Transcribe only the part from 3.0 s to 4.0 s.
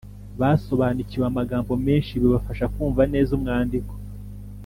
neza umwandiko.